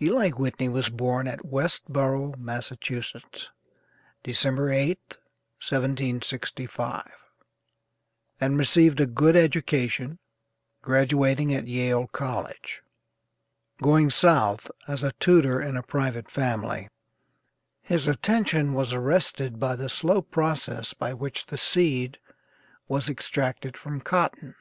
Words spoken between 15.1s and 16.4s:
tutor in a private